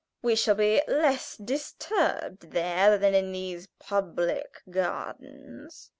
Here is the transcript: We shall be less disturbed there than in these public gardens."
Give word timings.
We 0.23 0.35
shall 0.35 0.55
be 0.55 0.81
less 0.87 1.37
disturbed 1.37 2.49
there 2.53 2.97
than 2.97 3.13
in 3.13 3.31
these 3.31 3.67
public 3.77 4.63
gardens." 4.67 5.89